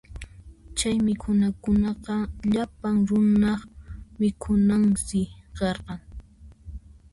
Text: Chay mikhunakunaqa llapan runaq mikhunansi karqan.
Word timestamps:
Chay 0.77 0.95
mikhunakunaqa 1.05 2.15
llapan 2.53 2.95
runaq 3.09 3.61
mikhunansi 4.19 5.21
karqan. 5.57 5.99